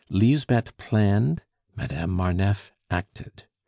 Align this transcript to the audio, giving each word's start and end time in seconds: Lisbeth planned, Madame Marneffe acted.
Lisbeth 0.09 0.75
planned, 0.77 1.43
Madame 1.75 2.09
Marneffe 2.09 2.73
acted. 2.89 3.43